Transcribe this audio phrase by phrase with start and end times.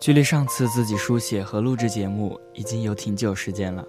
[0.00, 3.84] 距离上次自己书写和录制节目已经有挺久时间了。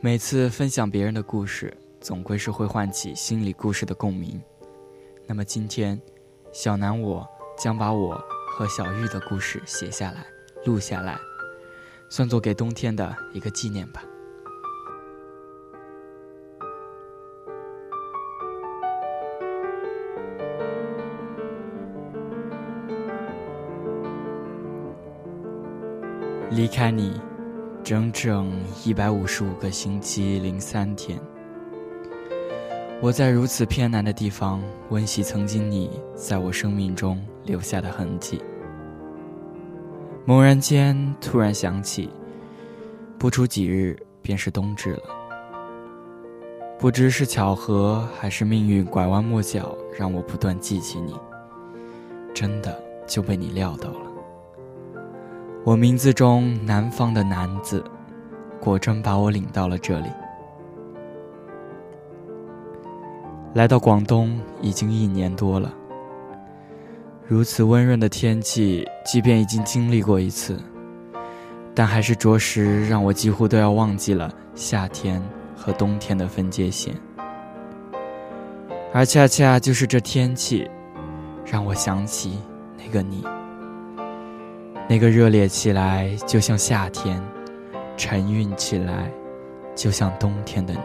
[0.00, 4.40] 每次分享别人的故事，总归是会唤起心里故事的共鸣。
[5.26, 6.00] 那么今天，
[6.50, 10.26] 小南我将把我和小玉的故事写下来、
[10.64, 11.18] 录下来，
[12.08, 14.02] 算作给冬天的一个纪念吧。
[26.56, 27.12] 离开你，
[27.84, 28.50] 整整
[28.82, 31.20] 一百五十五个星期零三天。
[33.02, 38.40] 我在如此偏南的地方温习曾经你在我生命中留下的痕迹。
[40.24, 42.08] 猛然间，突然想起，
[43.18, 45.02] 不出几日便是冬至了。
[46.78, 51.14] 不知是巧合还是命运拐弯抹角，让我不断记起你。
[52.32, 54.05] 真的就被你料到了。
[55.66, 57.82] 我名字中南方的南字，
[58.60, 60.08] 果真把我领到了这里。
[63.54, 65.74] 来到广东已经一年多了，
[67.26, 70.56] 如此温润的天气，即便已经经历过一次，
[71.74, 75.20] 但还是着实让我几乎都要忘记了夏天
[75.56, 76.94] 和冬天的分界线。
[78.92, 80.70] 而恰恰就是这天气，
[81.44, 82.38] 让我想起
[82.78, 83.24] 那个你。
[84.88, 87.20] 那个热烈起来就像夏天，
[87.96, 89.10] 沉韵起来
[89.74, 90.80] 就像冬天的你。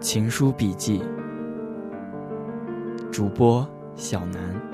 [0.00, 1.02] 情书笔记，
[3.10, 3.66] 主播
[3.96, 4.73] 小南。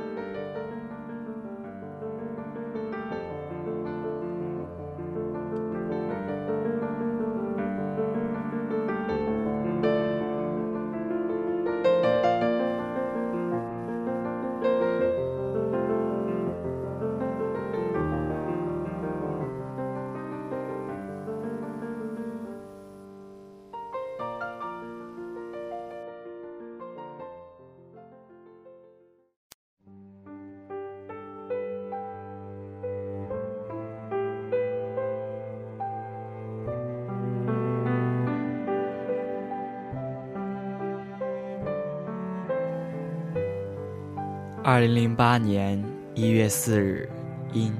[44.72, 47.10] 二零零八年一月四日，
[47.52, 47.76] 阴。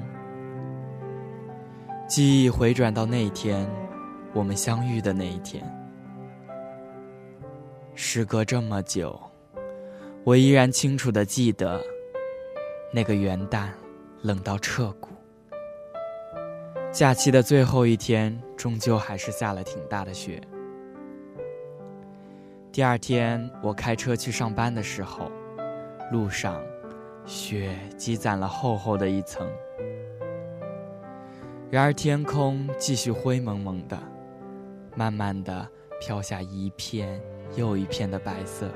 [2.05, 3.65] 记忆回转到那一天，
[4.33, 5.63] 我们相遇的那一天。
[7.95, 9.17] 时隔这么久，
[10.25, 11.81] 我依然清楚的记得，
[12.93, 13.69] 那个元旦，
[14.21, 15.11] 冷到彻骨。
[16.91, 20.41] 假期的最后一天，终究还是下了挺大的雪。
[22.69, 25.31] 第二天，我开车去上班的时候，
[26.11, 26.61] 路上。
[27.25, 29.47] 雪积攒了厚厚的一层，
[31.69, 33.97] 然而天空继续灰蒙蒙的，
[34.95, 35.67] 慢慢的
[35.99, 37.21] 飘下一片
[37.55, 38.69] 又一片的白色。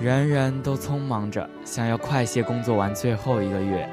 [0.00, 3.88] 人人都匆忙着，想要快些工作完最后一个月，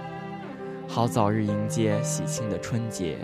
[0.87, 3.17] 好早日迎接喜庆的春节。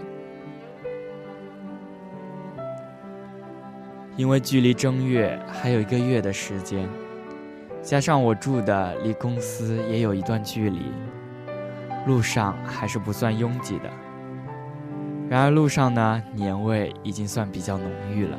[4.15, 6.87] 因为距离正月还有一个月的时间。
[7.87, 10.91] 加上我住的离公司也有一段距离，
[12.05, 13.89] 路上还是不算拥挤的。
[15.29, 18.37] 然而路上呢，年味已经算比较浓郁了。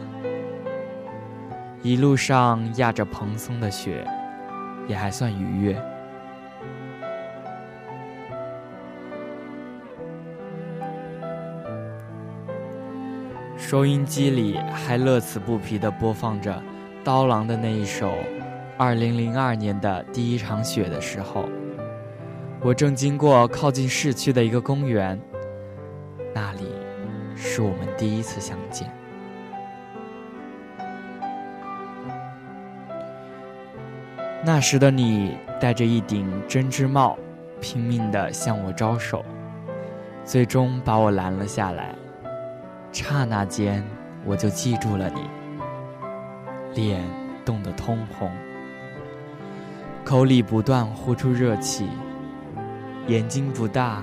[1.81, 4.07] 一路上压着蓬松的雪，
[4.87, 5.83] 也还算愉悦。
[13.57, 16.63] 收音机里还乐此不疲地播放着
[17.03, 18.13] 刀郎的那一首。
[18.79, 21.49] 二零零二年的第一场雪的时候，
[22.61, 25.21] 我正经过靠近市区的一个公园，
[26.33, 26.73] 那里
[27.35, 28.89] 是我们第一次相见。
[34.45, 37.19] 那时的你戴着一顶针织帽，
[37.61, 39.25] 拼命的向我招手，
[40.25, 41.93] 最终把我拦了下来。
[42.93, 43.85] 刹那间，
[44.25, 45.23] 我就记住了你，
[46.81, 47.03] 脸
[47.45, 48.31] 冻得通红。
[50.09, 51.87] 口里不断呼出热气，
[53.09, 54.03] 眼睛不大，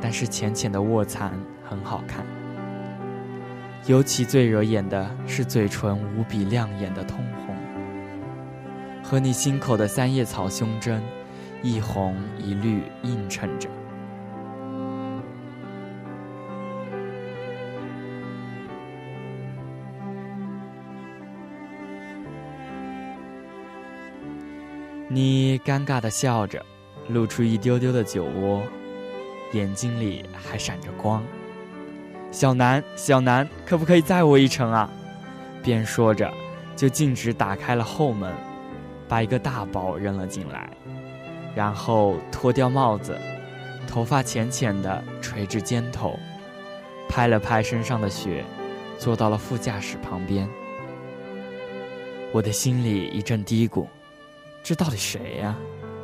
[0.00, 1.32] 但是浅浅的卧蚕
[1.62, 2.26] 很好看。
[3.86, 7.54] 尤其最惹眼的是嘴唇无比亮眼的通红，
[9.04, 11.00] 和你心口的三叶草胸针，
[11.62, 13.68] 一红一绿映衬着。
[25.12, 26.64] 你尴尬的笑着，
[27.08, 28.62] 露出一丢丢的酒窝，
[29.52, 31.20] 眼睛里还闪着光。
[32.30, 34.88] 小南，小南，可不可以载我一程啊？
[35.64, 36.32] 边说着，
[36.76, 38.32] 就径直打开了后门，
[39.08, 40.70] 把一个大包扔了进来，
[41.56, 43.18] 然后脱掉帽子，
[43.88, 46.16] 头发浅浅的垂至肩头，
[47.08, 48.44] 拍了拍身上的雪，
[48.96, 50.48] 坐到了副驾驶旁边。
[52.30, 53.88] 我的心里一阵嘀咕。
[54.62, 55.56] 这到底谁呀？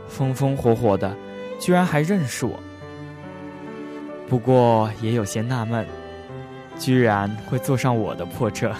[0.08, 1.16] 风风火火的，
[1.58, 2.58] 居然还认识我。
[4.28, 5.86] 不过也有些纳闷，
[6.78, 8.72] 居然会坐上我的破车。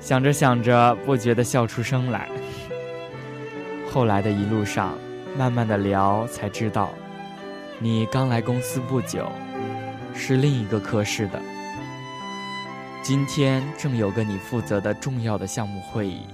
[0.00, 2.28] 想着想着，不觉得笑出声来。
[3.90, 4.96] 后来的一路上，
[5.36, 6.90] 慢慢的聊，才知道，
[7.78, 9.30] 你刚来公司不久，
[10.14, 11.40] 是另一个科室的。
[13.02, 16.26] 今天正有个你负责的重要的项目会议。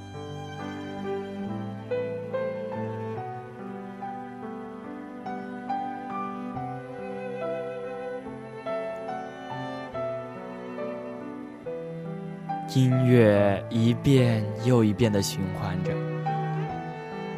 [12.75, 15.93] 音乐一遍又一遍的循环着，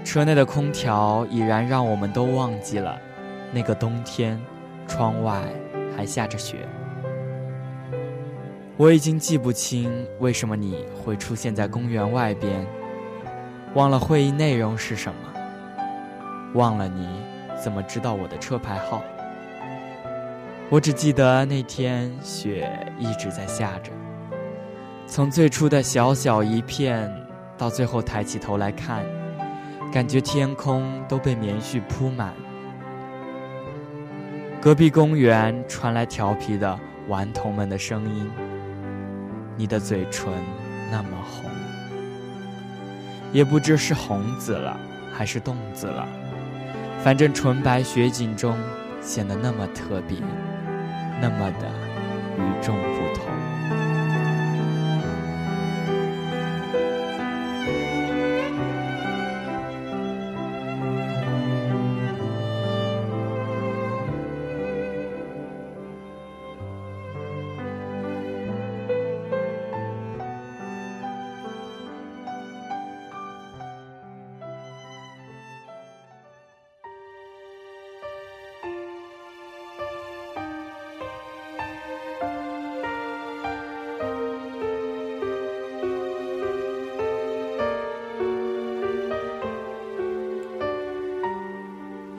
[0.02, 2.98] 车内的空调已然让我们都忘记了
[3.52, 4.40] 那个冬天，
[4.88, 5.42] 窗外
[5.94, 6.66] 还下着雪。
[8.78, 12.66] 我已经记不清为什么你会出现在公园外边，
[13.74, 15.34] 忘了会议内容是什么，
[16.54, 17.06] 忘了你
[17.62, 19.02] 怎么知道我的车牌号。
[20.70, 23.92] 我只记得那天雪一直在下着。
[25.08, 27.10] 从最初的小小一片，
[27.56, 29.04] 到最后抬起头来看，
[29.92, 32.34] 感觉天空都被棉絮铺满。
[34.60, 38.30] 隔壁公园传来调皮的顽童们的声音。
[39.56, 40.30] 你的嘴唇
[40.90, 41.48] 那么红，
[43.32, 44.76] 也不知是红紫了
[45.14, 46.06] 还是冻紫了，
[47.02, 48.54] 反正纯白雪景中
[49.00, 50.18] 显得那么特别，
[51.22, 51.70] 那么的
[52.36, 53.24] 与众不同。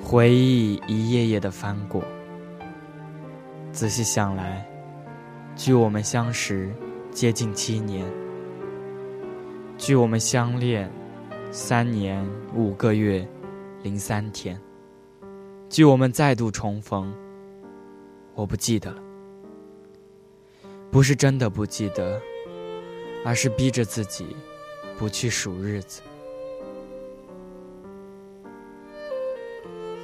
[0.10, 2.02] 回忆一页页的翻过，
[3.74, 4.66] 仔细想来，
[5.54, 6.74] 距我们相识
[7.12, 8.10] 接近七年，
[9.78, 10.90] 距我们相恋
[11.52, 13.28] 三年五个月
[13.84, 14.58] 零三天，
[15.68, 17.14] 距我们再度重逢，
[18.34, 19.04] 我不记得了。
[20.90, 22.18] 不是真的不记得，
[23.26, 24.26] 而是逼着自己
[24.98, 26.02] 不去数日子。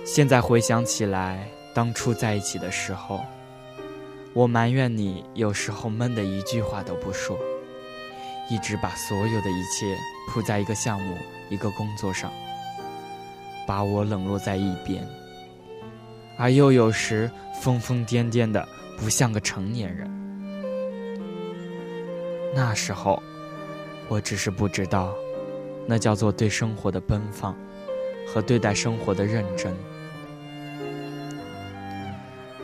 [0.05, 3.21] 现在回想起来，当初在一起的时候，
[4.33, 7.39] 我埋怨你有时候闷的一句话都不说，
[8.49, 11.15] 一直把所有的一切扑在一个项目、
[11.49, 12.29] 一个工作上，
[13.65, 15.07] 把我冷落在一边，
[16.37, 17.31] 而又有时
[17.61, 18.67] 疯疯癫癫的，
[18.97, 20.11] 不像个成年人。
[22.53, 23.23] 那时候，
[24.09, 25.15] 我只是不知道，
[25.87, 27.55] 那叫做对生活的奔放，
[28.27, 29.73] 和对待生活的认真。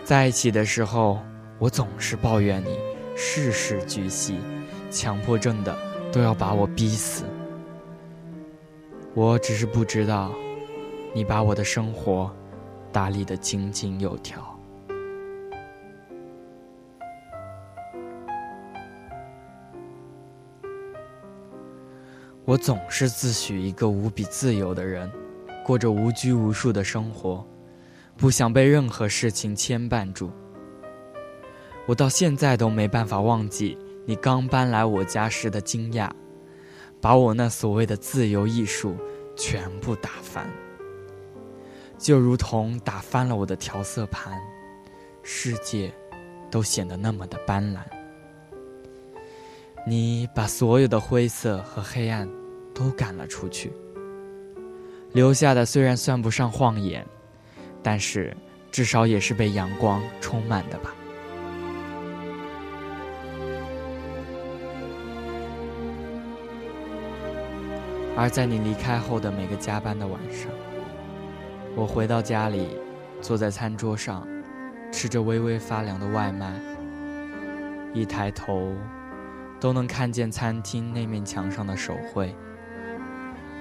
[0.10, 1.20] 在一起的时候，
[1.60, 2.80] 我总是抱怨你
[3.16, 4.40] 事事俱细，
[4.90, 5.78] 强迫症的
[6.12, 7.26] 都要把我逼死。
[9.14, 10.32] 我只是不知道，
[11.14, 12.36] 你把我的生活
[12.92, 14.60] 打理的井井有条。
[22.46, 25.08] 我总是自诩一个无比自由的人，
[25.64, 27.46] 过着无拘无束的生活。
[28.20, 30.30] 不想被任何事情牵绊住。
[31.88, 36.12] 我到现在都没办法忘记你刚搬来我家时的惊讶，
[37.00, 38.98] 把我那所谓的自由艺术
[39.38, 40.50] 全部打翻，
[41.98, 44.38] 就如同打翻了我的调色盘，
[45.24, 45.90] 世界
[46.52, 47.80] 都显得那么的斑斓。
[49.88, 52.30] 你把所有的灰色和黑暗
[52.76, 53.72] 都赶了出去，
[55.14, 57.08] 留下的虽然算不上晃眼。
[57.82, 58.36] 但是，
[58.72, 60.94] 至少也是被阳光充满的吧。
[68.18, 70.52] 而在你离开后的每个加班的晚上，
[71.74, 72.68] 我回到家里，
[73.22, 74.28] 坐在餐桌上，
[74.92, 76.54] 吃着微微发凉的外卖，
[77.94, 78.76] 一抬头，
[79.58, 82.36] 都能看见餐厅那面墙上的手绘，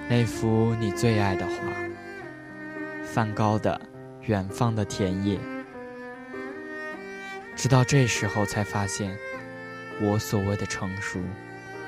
[0.09, 1.53] 那幅你最爱的画，
[3.05, 3.79] 梵高的
[4.29, 5.37] 《远方的田野》。
[7.55, 9.17] 直到这时候才发现，
[9.99, 11.19] 我所谓的成熟，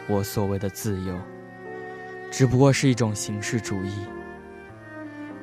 [0.07, 1.15] 我所谓的自由。
[2.31, 3.93] 只不过是一种形式主义。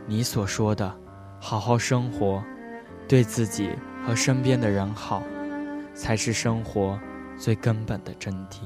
[0.07, 0.93] 你所说的
[1.39, 2.43] “好好生活，
[3.07, 3.71] 对自己
[4.05, 5.23] 和身边的人好”，
[5.95, 6.99] 才是生活
[7.37, 8.63] 最根本的真谛。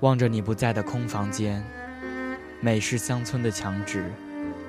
[0.00, 1.64] 望着你不在的空房间，
[2.60, 4.10] 美式乡村的墙纸，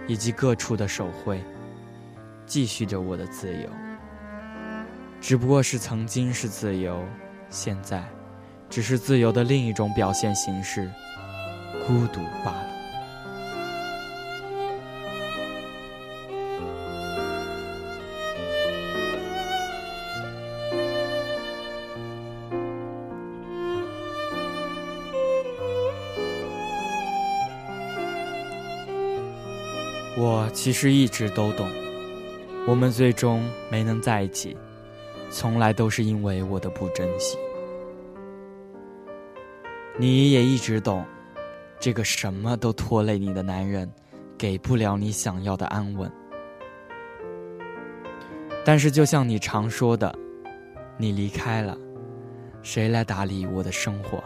[0.08, 1.44] 以及各处的手绘，
[2.46, 3.70] 继续着我的自由。
[5.22, 7.04] 只不过是曾经是自由，
[7.50, 8.04] 现在，
[8.70, 10.90] 只是自由的另一种表现形式——
[11.86, 12.69] 孤独罢了。
[30.62, 31.66] 其实一直都懂，
[32.68, 34.58] 我们最终没能在一起。
[35.30, 37.38] 从来都是因为我的不珍惜。
[39.98, 41.06] 你也一直懂，
[41.80, 43.90] 这个什么都拖累你的男人，
[44.38, 46.12] 给不了你想要的安稳。
[48.66, 50.14] 但是，就像你常说的，
[50.98, 51.78] 你离开了，
[52.62, 54.22] 谁来打理我的生活？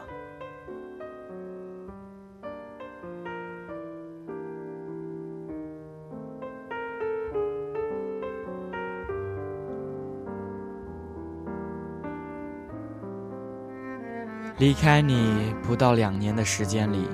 [14.63, 17.05] 离开你不到两年的时间里，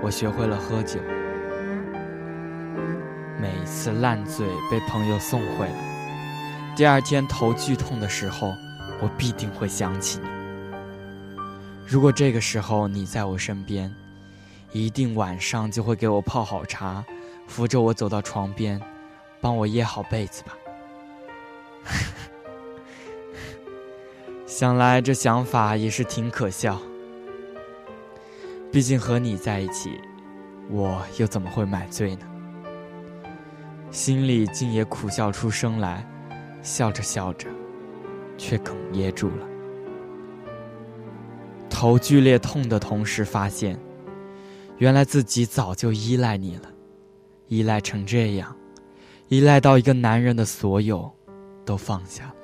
[0.00, 1.00] 我学会了喝酒。
[3.36, 8.54] 每一次烂醉被朋友送回来，第二天头剧痛的时候，
[9.02, 10.28] 我必定会想起你。
[11.84, 13.92] 如果这个时候你在我身边，
[14.70, 17.04] 一定晚上就会给我泡好茶，
[17.48, 18.80] 扶着我走到床边，
[19.40, 20.52] 帮我掖好被子吧。
[24.58, 26.82] 想来这想法也是挺可笑，
[28.72, 30.00] 毕竟和你在一起，
[30.68, 32.26] 我又怎么会买醉呢？
[33.92, 36.04] 心里竟也苦笑出声来，
[36.60, 37.48] 笑着笑着，
[38.36, 39.46] 却哽咽住了。
[41.70, 43.78] 头剧烈痛的同时，发现，
[44.78, 46.68] 原来自己早就依赖你了，
[47.46, 48.56] 依赖成这样，
[49.28, 51.08] 依赖到一个男人的所有，
[51.64, 52.34] 都放下。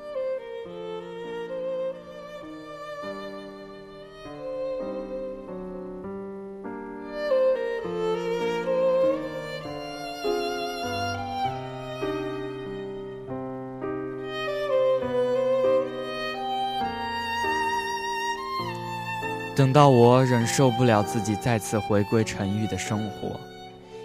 [19.64, 23.40] 等到我忍受不了自己再次回归沉郁的生活，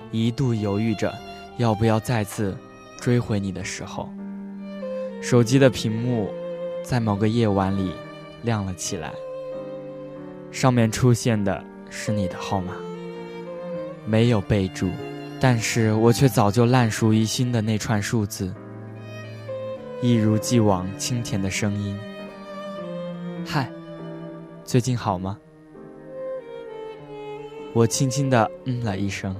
[0.10, 1.14] 一度犹豫着
[1.58, 2.58] 要不要再次
[2.98, 4.10] 追回你的时候，
[5.22, 6.32] 手机的屏幕
[6.82, 7.92] 在某个夜晚里
[8.44, 9.12] 亮了起来。
[10.50, 12.72] 上面出现的是你的号码，
[14.06, 14.90] 没有备注，
[15.42, 18.56] 但是我却早就烂熟于心的那串数字，
[20.02, 22.00] 一如既往清甜的声音。
[23.46, 23.70] 嗨。
[24.64, 25.38] 最近好吗？
[27.80, 29.34] 我轻轻的嗯了一声。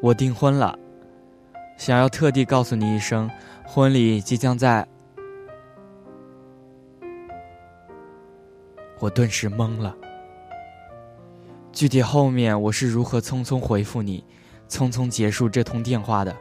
[0.00, 0.78] 我订婚了，
[1.76, 3.28] 想要特地告诉你一声，
[3.66, 4.86] 婚礼即将在……
[9.00, 9.92] 我顿时懵了。
[11.72, 14.24] 具体后面我是如何匆匆回复你，
[14.68, 16.32] 匆匆结束这通电话的，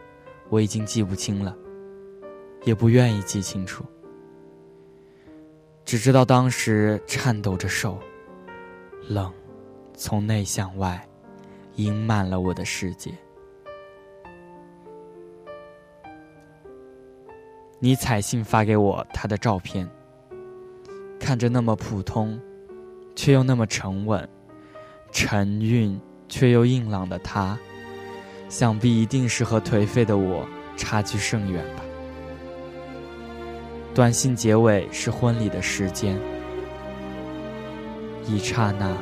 [0.49, 1.57] 我已经记不清了，
[2.63, 3.83] 也不愿意记清楚。
[5.83, 7.97] 只知道当时颤抖着手，
[9.07, 9.31] 冷，
[9.95, 11.07] 从内向外，
[11.75, 13.11] 盈满了我的世界。
[17.79, 19.89] 你彩信发给我他的照片，
[21.19, 22.39] 看着那么普通，
[23.15, 24.27] 却又那么沉稳，
[25.11, 27.57] 沉韵却又硬朗的他，
[28.49, 31.83] 想必一定是和颓废的我差距甚远吧。
[33.95, 36.19] 短信结尾是婚礼的时间，
[38.25, 38.95] 一刹那，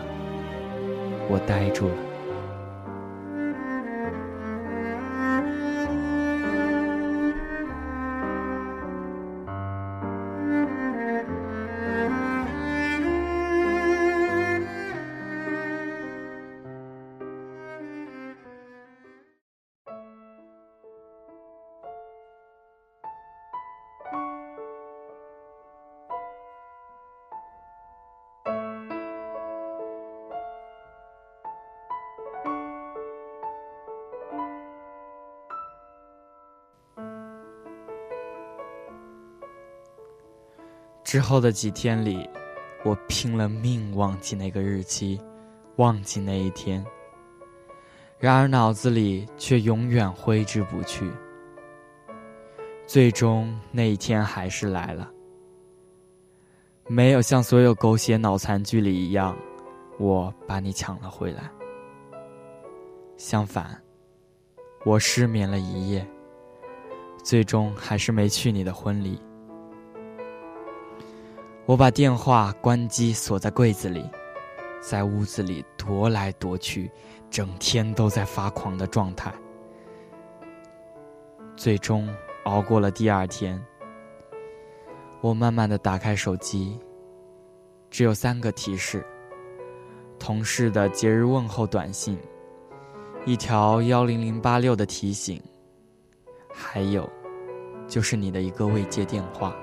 [1.30, 2.07] 我呆住了。
[41.08, 42.30] 之后的几天里，
[42.84, 45.18] 我拼了命忘记那个日期，
[45.78, 46.86] 忘记那一天。
[48.20, 51.10] 然而脑子里却永远挥之不去。
[52.86, 55.10] 最终那一天还是来了，
[56.88, 59.34] 没有像所有狗血脑残剧里一样，
[59.98, 61.50] 我把你抢了回来。
[63.16, 63.82] 相反，
[64.84, 66.06] 我失眠了一夜，
[67.24, 69.18] 最终还是没去你的婚礼。
[71.68, 74.10] 我把电话关机，锁在柜子里，
[74.80, 76.90] 在屋子里踱来踱去。
[77.30, 79.34] 整天都在发狂的状态，
[81.58, 82.08] 最终
[82.46, 83.62] 熬过了第二天。
[85.20, 86.80] 我慢慢的打开手机，
[87.90, 89.06] 只有三个提示：
[90.18, 92.18] 同事的节日问候短信，
[93.26, 95.44] 一条幺零零八六的提醒，
[96.50, 97.10] 还有，
[97.90, 99.54] 就是你的一个未接电话。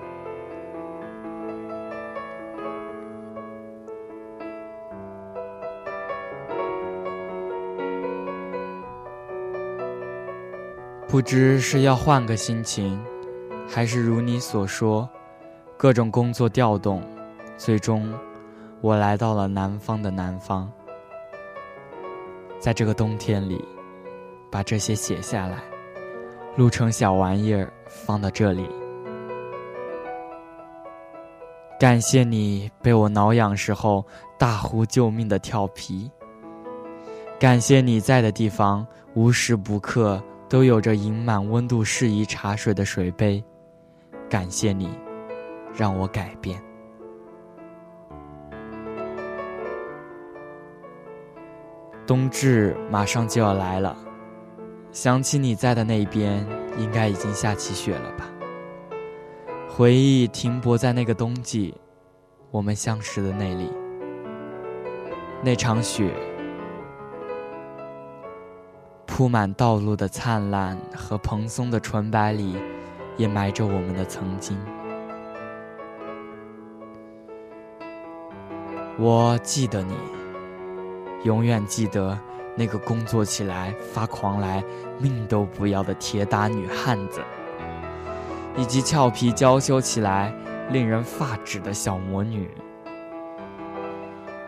[11.14, 13.00] 不知是要换个心情，
[13.68, 15.08] 还是如你所说，
[15.76, 17.00] 各种工作调动，
[17.56, 18.12] 最终
[18.80, 20.68] 我来到了南方的南方。
[22.58, 23.64] 在这个冬天里，
[24.50, 25.58] 把这些写下来，
[26.56, 28.68] 录成小玩意儿放到这里。
[31.78, 34.04] 感谢你被我挠痒时候
[34.36, 36.10] 大呼救命的调皮。
[37.38, 40.20] 感谢你在的地方无时不刻。
[40.48, 43.42] 都有着盈满温度适宜茶水的水杯，
[44.28, 44.90] 感谢你，
[45.74, 46.62] 让我改变。
[52.06, 53.96] 冬至马上就要来了，
[54.92, 56.46] 想起你在的那边，
[56.78, 58.30] 应该已经下起雪了吧？
[59.68, 61.74] 回忆停泊在那个冬季，
[62.50, 63.72] 我们相识的那里，
[65.42, 66.12] 那场雪。
[69.16, 72.56] 铺满道路的灿烂和蓬松的纯白里，
[73.16, 74.58] 也埋着我们的曾经。
[78.98, 79.94] 我记得你，
[81.22, 82.18] 永远记得
[82.56, 84.64] 那个工作起来发狂来
[84.98, 87.20] 命都不要的铁打女汉子，
[88.56, 90.34] 以及俏皮娇羞起来
[90.72, 92.50] 令人发指的小魔女。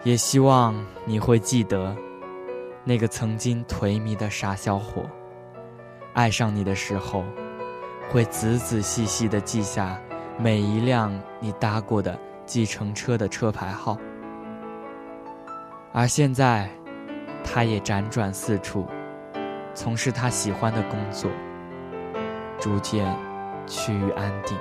[0.03, 0.75] 也希望
[1.05, 1.97] 你会记得。
[2.89, 5.03] 那个曾经颓靡的傻小伙，
[6.15, 7.25] 爱上你的时候，
[8.09, 10.01] 会仔仔细细地记下
[10.39, 13.99] 每一辆你搭过的计程车的车牌号。
[15.93, 16.71] 而现在，
[17.43, 18.87] 他也辗转四处，
[19.75, 21.29] 从事他喜欢的工作，
[22.61, 23.13] 逐渐
[23.67, 24.57] 趋于安定。